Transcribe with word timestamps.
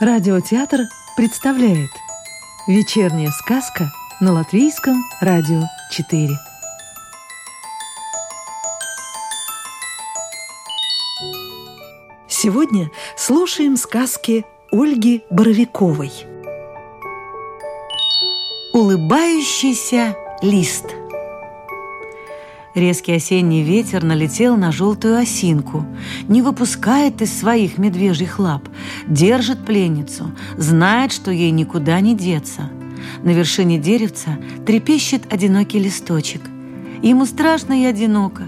Радиотеатр 0.00 0.82
представляет 1.16 1.90
Вечерняя 2.68 3.32
сказка 3.32 3.90
на 4.20 4.32
Латвийском 4.32 5.02
радио 5.20 5.62
4 5.90 6.38
Сегодня 12.28 12.92
слушаем 13.16 13.76
сказки 13.76 14.46
Ольги 14.70 15.24
Боровиковой. 15.30 16.12
Улыбающийся 18.72 20.14
лист 20.42 20.86
Резкий 22.74 23.14
осенний 23.14 23.62
ветер 23.62 24.04
налетел 24.04 24.56
на 24.56 24.72
желтую 24.72 25.16
осинку, 25.16 25.86
не 26.28 26.42
выпускает 26.42 27.22
из 27.22 27.36
своих 27.36 27.78
медвежьих 27.78 28.38
лап, 28.38 28.68
держит 29.06 29.64
пленницу, 29.64 30.32
знает, 30.56 31.12
что 31.12 31.30
ей 31.30 31.50
никуда 31.50 31.98
не 32.00 32.14
деться. 32.14 32.70
На 33.22 33.30
вершине 33.30 33.78
деревца 33.78 34.38
трепещет 34.66 35.32
одинокий 35.32 35.78
листочек. 35.78 36.42
Ему 37.02 37.24
страшно 37.26 37.80
и 37.80 37.86
одиноко. 37.86 38.42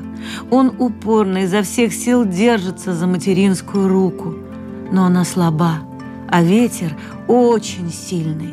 Он 0.50 0.74
упорно 0.78 1.44
изо 1.44 1.62
всех 1.62 1.94
сил 1.94 2.26
держится 2.26 2.94
за 2.94 3.06
материнскую 3.06 3.88
руку. 3.88 4.34
Но 4.92 5.06
она 5.06 5.24
слаба, 5.24 5.78
а 6.28 6.42
ветер 6.42 6.94
очень 7.26 7.90
сильный. 7.90 8.52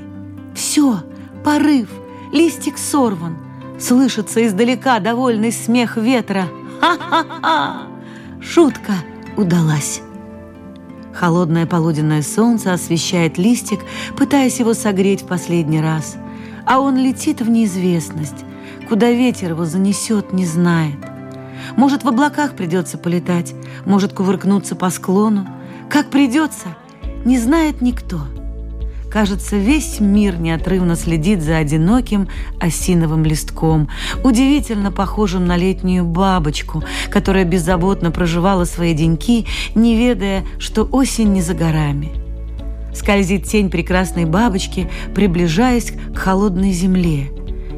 Все, 0.56 1.04
порыв, 1.44 1.90
листик 2.32 2.78
сорван– 2.78 3.38
Слышится 3.80 4.46
издалека 4.46 5.00
довольный 5.00 5.52
смех 5.52 5.98
ветра. 5.98 6.48
Ха-ха-ха! 6.80 7.84
Шутка 8.42 8.94
удалась. 9.36 10.02
Холодное 11.14 11.66
полуденное 11.66 12.22
солнце 12.22 12.74
освещает 12.74 13.38
листик, 13.38 13.80
пытаясь 14.16 14.60
его 14.60 14.74
согреть 14.74 15.24
в 15.24 15.28
последний 15.28 15.82
раз. 15.82 16.16
А 16.66 16.80
он 16.80 16.98
летит 16.98 17.42
в 17.42 17.50
неизвестность. 17.50 18.46
Куда 18.90 19.10
ветер 19.12 19.52
его 19.52 19.66
занесет, 19.66 20.34
не 20.34 20.46
знает. 20.46 20.98
Может, 21.76 22.04
в 22.04 22.08
облаках 22.08 22.54
придется 22.54 22.98
полетать, 22.98 23.54
может, 23.86 24.14
кувыркнуться 24.14 24.76
по 24.76 24.90
склону. 24.90 25.48
Как 25.90 26.10
придется, 26.10 26.68
не 27.26 27.38
знает 27.38 27.82
никто. 27.82 28.22
Кажется, 29.18 29.58
весь 29.58 30.00
мир 30.00 30.40
неотрывно 30.40 30.96
следит 30.96 31.42
за 31.42 31.58
одиноким 31.58 32.28
осиновым 32.60 33.26
листком, 33.26 33.90
удивительно 34.24 34.92
похожим 34.92 35.48
на 35.48 35.58
летнюю 35.58 36.06
бабочку, 36.06 36.84
которая 37.10 37.44
беззаботно 37.44 38.12
проживала 38.12 38.66
свои 38.66 38.94
деньки, 38.94 39.48
не 39.74 39.98
ведая, 39.98 40.46
что 40.60 40.84
осень 40.84 41.34
не 41.34 41.42
за 41.42 41.56
горами. 41.56 42.12
Скользит 42.94 43.46
тень 43.46 43.72
прекрасной 43.72 44.26
бабочки, 44.26 44.88
приближаясь 45.16 45.94
к 46.14 46.16
холодной 46.16 46.72
земле. 46.72 47.32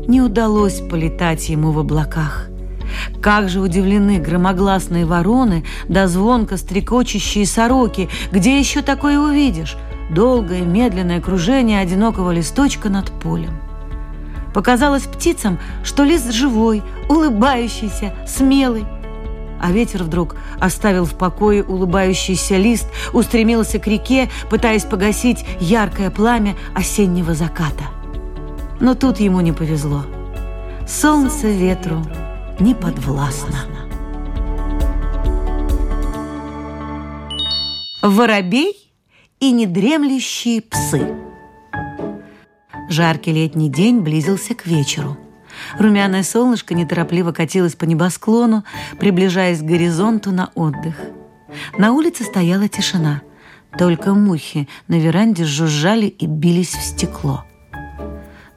Не 0.10 0.22
удалось 0.22 0.82
полетать 0.82 1.48
ему 1.48 1.72
в 1.72 1.80
облаках. 1.80 2.50
Как 3.22 3.48
же 3.48 3.62
удивлены 3.62 4.20
громогласные 4.20 5.06
вороны 5.06 5.64
да 5.88 6.10
звонко 6.10 6.58
стрекочущие 6.58 7.46
сороки. 7.46 8.10
Где 8.34 8.60
еще 8.60 8.82
такое 8.82 9.18
увидишь? 9.18 9.78
Долгое 10.10 10.62
медленное 10.62 11.22
кружение 11.22 11.80
одинокого 11.80 12.32
листочка 12.32 12.90
над 12.90 13.12
полем. 13.12 13.54
Показалось 14.54 15.04
птицам, 15.04 15.60
что 15.84 16.04
лист 16.04 16.32
живой, 16.32 16.82
улыбающийся, 17.08 18.14
смелый. 18.28 18.86
А 19.62 19.72
ветер 19.72 20.04
вдруг 20.04 20.36
оставил 20.60 21.06
в 21.06 21.16
покое 21.16 21.64
улыбающийся 21.64 22.58
лист, 22.58 22.88
устремился 23.14 23.78
к 23.78 23.88
реке, 23.88 24.30
пытаясь 24.50 24.86
погасить 24.86 25.46
яркое 25.60 26.10
пламя 26.10 26.56
осеннего 26.74 27.34
заката. 27.34 27.84
Но 28.80 28.96
тут 28.96 29.20
ему 29.20 29.42
не 29.42 29.52
повезло. 29.52 30.04
Солнце 30.88 31.48
ветру 31.48 32.04
не 32.60 32.74
подвластно. 32.74 33.58
Воробей 38.02 38.89
и 39.40 39.52
недремлющие 39.52 40.62
псы. 40.62 41.16
Жаркий 42.90 43.32
летний 43.32 43.70
день 43.70 44.02
близился 44.02 44.54
к 44.56 44.66
вечеру. 44.66 45.18
Румяное 45.78 46.24
солнышко 46.24 46.74
неторопливо 46.74 47.32
катилось 47.32 47.76
по 47.76 47.86
небосклону, 47.86 48.64
приближаясь 49.00 49.60
к 49.60 49.64
горизонту 49.64 50.32
на 50.32 50.52
отдых. 50.56 50.96
На 51.78 51.94
улице 51.94 52.24
стояла 52.24 52.68
тишина. 52.68 53.22
Только 53.78 54.14
мухи 54.14 54.68
на 54.88 55.00
веранде 55.00 55.46
жужжали 55.46 56.08
и 56.08 56.26
бились 56.26 56.74
в 56.74 56.82
стекло. 56.82 57.46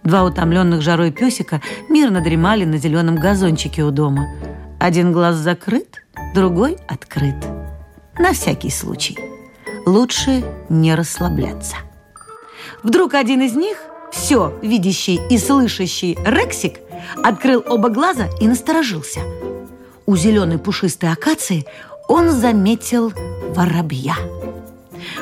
Два 0.02 0.24
утомленных 0.24 0.82
жарой 0.82 1.12
песика 1.12 1.60
мирно 1.88 2.20
дремали 2.20 2.64
на 2.64 2.78
зеленом 2.78 3.16
газончике 3.16 3.84
у 3.84 3.90
дома. 3.90 4.26
Один 4.80 5.12
глаз 5.12 5.36
закрыт, 5.36 6.02
другой 6.34 6.78
открыт. 6.88 7.36
На 8.18 8.32
всякий 8.32 8.70
случай 8.70 9.31
лучше 9.86 10.44
не 10.68 10.94
расслабляться. 10.94 11.76
Вдруг 12.82 13.14
один 13.14 13.42
из 13.42 13.54
них, 13.54 13.78
все 14.12 14.58
видящий 14.62 15.20
и 15.30 15.38
слышащий 15.38 16.18
Рексик, 16.24 16.80
открыл 17.22 17.64
оба 17.66 17.88
глаза 17.88 18.28
и 18.40 18.48
насторожился. 18.48 19.20
У 20.06 20.16
зеленой 20.16 20.58
пушистой 20.58 21.10
акации 21.10 21.64
он 22.08 22.30
заметил 22.30 23.12
воробья. 23.54 24.16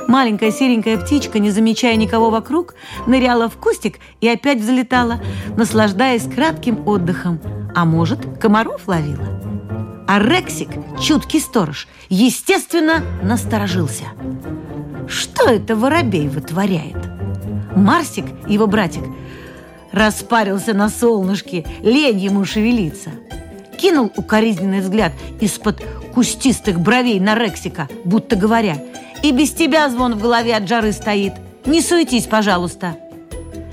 Маленькая 0.08 0.50
серенькая 0.50 0.98
птичка, 0.98 1.38
не 1.38 1.50
замечая 1.50 1.96
никого 1.96 2.30
вокруг, 2.30 2.74
ныряла 3.06 3.48
в 3.48 3.56
кустик 3.56 3.98
и 4.20 4.28
опять 4.28 4.60
взлетала, 4.60 5.20
наслаждаясь 5.56 6.24
кратким 6.24 6.86
отдыхом, 6.86 7.40
а 7.74 7.84
может, 7.84 8.20
комаров 8.38 8.88
ловила. 8.88 9.49
А 10.12 10.18
Рексик, 10.18 10.70
чуткий 11.00 11.40
сторож, 11.40 11.86
естественно, 12.08 13.04
насторожился– 13.22 14.06
что 15.10 15.50
это 15.50 15.74
воробей 15.74 16.28
вытворяет? 16.28 16.96
Марсик, 17.74 18.26
его 18.46 18.68
братик, 18.68 19.02
распарился 19.90 20.72
на 20.72 20.88
солнышке, 20.88 21.66
лень 21.82 22.18
ему 22.18 22.44
шевелиться. 22.44 23.10
Кинул 23.76 24.12
укоризненный 24.16 24.80
взгляд 24.80 25.12
из-под 25.40 25.82
кустистых 26.14 26.78
бровей 26.78 27.18
на 27.18 27.34
Рексика, 27.34 27.88
будто 28.04 28.36
говоря, 28.36 28.76
«И 29.24 29.32
без 29.32 29.52
тебя 29.52 29.88
звон 29.88 30.14
в 30.14 30.22
голове 30.22 30.54
от 30.54 30.68
жары 30.68 30.92
стоит. 30.92 31.32
Не 31.66 31.82
суетись, 31.82 32.26
пожалуйста». 32.26 32.96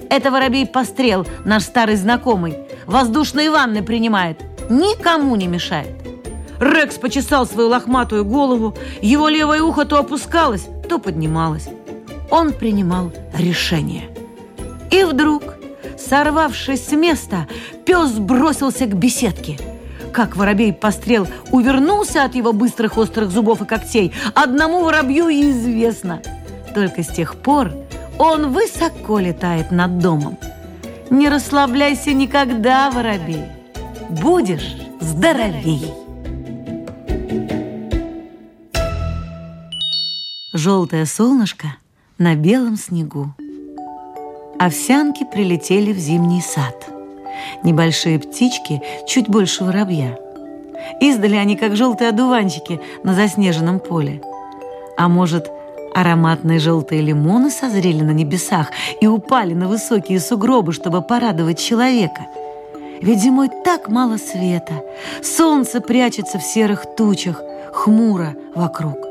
Это 0.09 0.31
воробей-пострел, 0.31 1.27
наш 1.45 1.63
старый 1.63 1.97
знакомый. 1.97 2.57
Воздушные 2.87 3.51
ванны 3.51 3.83
принимает. 3.83 4.39
Никому 4.69 5.35
не 5.35 5.47
мешает. 5.47 6.06
Рекс 6.59 6.97
почесал 6.97 7.45
свою 7.45 7.69
лохматую 7.69 8.25
голову, 8.25 8.75
его 9.01 9.29
левое 9.29 9.61
ухо 9.61 9.85
то 9.85 9.99
опускалось, 9.99 10.67
то 10.89 10.99
поднималось. 10.99 11.69
Он 12.29 12.53
принимал 12.53 13.11
решение. 13.37 14.09
И 14.91 15.03
вдруг, 15.03 15.43
сорвавшись 15.97 16.87
с 16.87 16.91
места, 16.91 17.47
пес 17.85 18.11
бросился 18.13 18.85
к 18.85 18.95
беседке. 18.95 19.57
Как 20.11 20.35
воробей-пострел 20.35 21.27
увернулся 21.51 22.23
от 22.23 22.35
его 22.35 22.53
быстрых 22.53 22.97
острых 22.97 23.29
зубов 23.29 23.61
и 23.61 23.65
когтей, 23.65 24.13
одному 24.33 24.83
воробью 24.83 25.29
известно. 25.29 26.21
Только 26.73 27.03
с 27.03 27.07
тех 27.07 27.35
пор 27.35 27.71
он 28.17 28.51
высоко 28.51 29.19
летает 29.19 29.71
над 29.71 29.99
домом. 29.99 30.37
Не 31.09 31.29
расслабляйся 31.29 32.13
никогда, 32.13 32.89
воробей. 32.89 33.43
Будешь 34.09 34.75
здоровей. 34.99 36.06
Желтое 40.57 41.05
солнышко 41.05 41.75
на 42.17 42.33
белом 42.33 42.77
снегу. 42.77 43.27
Овсянки 44.57 45.23
прилетели 45.23 45.93
в 45.93 45.99
зимний 45.99 46.41
сад. 46.41 46.89
Небольшие 47.61 48.17
птички, 48.17 48.81
чуть 49.07 49.29
больше 49.29 49.63
воробья. 49.63 50.17
Издали 50.99 51.35
они, 51.35 51.57
как 51.57 51.75
желтые 51.75 52.09
одуванчики 52.09 52.81
на 53.03 53.13
заснеженном 53.13 53.79
поле. 53.79 54.19
А 54.97 55.07
может, 55.07 55.47
ароматные 55.93 56.57
желтые 56.57 57.01
лимоны 57.01 57.51
созрели 57.51 58.01
на 58.01 58.09
небесах 58.09 58.71
и 58.99 59.05
упали 59.05 59.53
на 59.53 59.67
высокие 59.67 60.19
сугробы, 60.19 60.73
чтобы 60.73 61.03
порадовать 61.03 61.59
человека? 61.59 62.25
Ведь 62.99 63.21
зимой 63.21 63.51
так 63.63 63.89
мало 63.89 64.17
света, 64.17 64.73
солнце 65.21 65.81
прячется 65.81 66.39
в 66.39 66.43
серых 66.43 66.95
тучах, 66.95 67.43
хмуро 67.73 68.35
вокруг. 68.55 69.06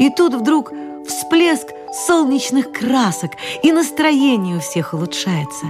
И 0.00 0.08
тут 0.08 0.34
вдруг 0.34 0.72
всплеск 1.06 1.68
солнечных 2.06 2.72
красок, 2.72 3.32
и 3.62 3.70
настроение 3.70 4.56
у 4.56 4.60
всех 4.60 4.94
улучшается. 4.94 5.66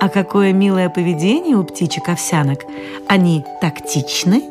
А 0.00 0.08
какое 0.08 0.52
милое 0.52 0.88
поведение 0.88 1.56
у 1.56 1.64
птичек-овсянок. 1.64 2.60
Они 3.08 3.44
тактичны 3.60 4.44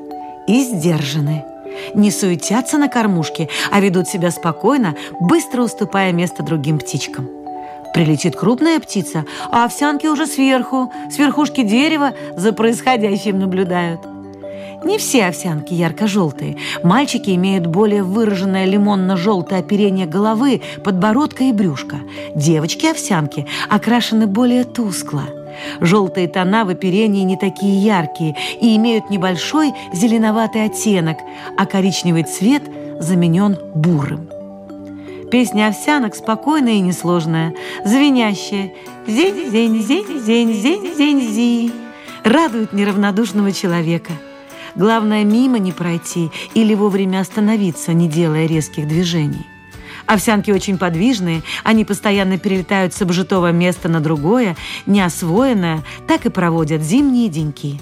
и 0.45 0.62
сдержаны. 0.62 1.45
Не 1.94 2.12
суетятся 2.12 2.77
на 2.77 2.89
кормушке, 2.89 3.48
а 3.71 3.80
ведут 3.80 4.09
себя 4.09 4.30
спокойно, 4.30 4.95
быстро 5.21 5.62
уступая 5.62 6.12
место 6.12 6.44
другим 6.44 6.77
птичкам. 6.77 7.30
Прилетит 7.94 8.36
крупная 8.36 8.80
птица, 8.81 9.25
а 9.51 9.63
овсянки 9.63 10.07
уже 10.07 10.27
сверху, 10.27 10.92
с 11.09 11.18
верхушки 11.18 11.62
дерева 11.62 12.13
за 12.36 12.51
происходящим 12.51 13.39
наблюдают. 13.39 14.01
Не 14.83 14.97
все 15.00 15.25
овсянки 15.25 15.74
ярко-желтые. 15.74 16.57
Мальчики 16.83 17.31
имеют 17.31 17.65
более 17.65 18.03
выраженное 18.03 18.65
лимонно-желтое 18.65 19.59
оперение 19.59 20.06
головы, 20.06 20.62
подбородка 20.83 21.45
и 21.45 21.51
брюшка. 21.51 21.97
Девочки-овсянки 22.35 23.47
окрашены 23.69 24.27
более 24.27 24.63
тускло. 24.63 25.24
Желтые 25.81 26.27
тона 26.27 26.65
в 26.65 26.69
оперении 26.69 27.24
не 27.24 27.35
такие 27.35 27.83
яркие 27.83 28.35
и 28.62 28.75
имеют 28.75 29.09
небольшой 29.09 29.74
зеленоватый 29.94 30.65
оттенок, 30.65 31.18
а 31.57 31.65
коричневый 31.65 32.23
цвет 32.23 32.63
заменен 33.00 33.57
бурым. 33.73 34.30
Песня 35.31 35.68
овсянок 35.68 36.15
спокойная 36.15 36.73
и 36.73 36.80
несложная, 36.80 37.53
звенящая 37.83 38.71
«Зень, 39.07 39.50
зень, 39.51 39.83
зень, 39.83 40.21
зень, 40.25 40.53
зень, 40.53 40.95
зень, 40.95 41.21
зи» 41.21 41.71
радует 42.23 42.73
неравнодушного 42.73 43.51
человека. 43.51 44.13
Главное, 44.77 45.24
мимо 45.24 45.57
не 45.57 45.71
пройти 45.71 46.29
или 46.53 46.75
вовремя 46.75 47.21
остановиться, 47.21 47.94
не 47.94 48.07
делая 48.07 48.45
резких 48.45 48.88
движений. 48.88 49.47
Овсянки 50.06 50.51
очень 50.51 50.77
подвижные, 50.77 51.41
они 51.63 51.83
постоянно 51.83 52.38
перелетают 52.38 52.94
с 52.94 53.01
обжитого 53.01 53.51
места 53.51 53.89
на 53.89 54.00
другое, 54.01 54.56
неосвоенное, 54.85 55.83
так 56.07 56.27
и 56.27 56.29
проводят 56.29 56.83
зимние 56.83 57.27
деньки. 57.27 57.81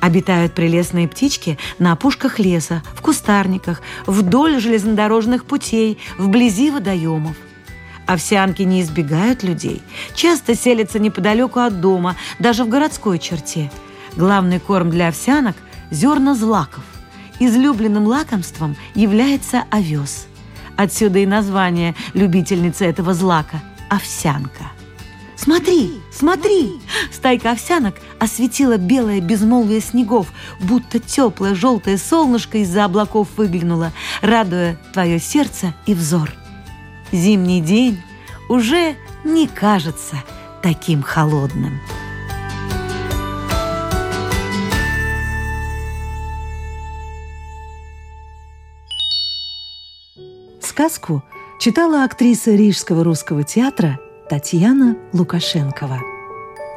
Обитают 0.00 0.54
прелестные 0.54 1.08
птички 1.08 1.58
на 1.78 1.92
опушках 1.92 2.38
леса, 2.38 2.82
в 2.94 3.00
кустарниках, 3.00 3.80
вдоль 4.06 4.60
железнодорожных 4.60 5.46
путей, 5.46 5.98
вблизи 6.18 6.70
водоемов. 6.70 7.36
Овсянки 8.06 8.62
не 8.62 8.82
избегают 8.82 9.42
людей, 9.42 9.80
часто 10.14 10.54
селятся 10.54 10.98
неподалеку 10.98 11.60
от 11.60 11.80
дома, 11.80 12.16
даже 12.38 12.64
в 12.64 12.68
городской 12.68 13.18
черте. 13.18 13.70
Главный 14.16 14.60
корм 14.60 14.90
для 14.90 15.08
овсянок– 15.08 15.56
зерна 15.90 16.34
злаков. 16.34 16.84
Излюбленным 17.38 18.06
лакомством 18.06 18.76
является 18.94 19.64
овес. 19.70 20.26
Отсюда 20.76 21.18
и 21.20 21.26
название 21.26 21.94
любительницы 22.14 22.84
этого 22.84 23.14
злака– 23.14 23.62
овсянка. 23.90 24.72
«Смотри, 25.36 26.02
смотри!» 26.12 26.80
Стайка 27.10 27.52
овсянок 27.52 27.94
осветила 28.18 28.76
белое 28.76 29.22
безмолвие 29.22 29.80
снегов, 29.80 30.26
будто 30.60 30.98
теплое 30.98 31.54
желтое 31.54 31.96
солнышко 31.96 32.58
из-за 32.58 32.84
облаков 32.84 33.28
выглянуло, 33.38 33.92
радуя 34.20 34.76
твое 34.92 35.18
сердце 35.18 35.72
и 35.86 35.94
взор. 35.94 36.30
Зимний 37.10 37.62
день 37.62 38.02
уже 38.50 38.96
не 39.24 39.46
кажется 39.46 40.16
таким 40.62 41.02
холодным. 41.02 41.80
Сказку 50.80 51.22
читала 51.58 52.04
актриса 52.04 52.52
Рижского 52.52 53.04
русского 53.04 53.44
театра 53.44 54.00
Татьяна 54.30 54.96
Лукашенкова. 55.12 56.00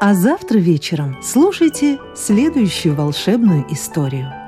А 0.02 0.14
завтра 0.14 0.58
вечером 0.58 1.16
слушайте 1.24 2.00
следующую 2.14 2.96
волшебную 2.96 3.66
историю– 3.72 4.30